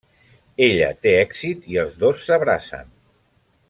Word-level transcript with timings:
Ella 0.67 0.87
té 1.05 1.13
èxit 1.19 1.69
i 1.75 1.79
els 1.85 2.03
dos 2.07 2.27
s'abracen. 2.31 2.95